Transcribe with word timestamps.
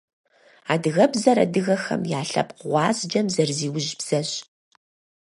Адыгэбзэр 0.73 1.37
адыгэхэм 1.45 2.01
я 2.19 2.21
лъэпкъ 2.29 2.61
гъуазджэм 2.69 3.27
зэрызиужь 3.33 3.91
бзэщ. 3.99 4.29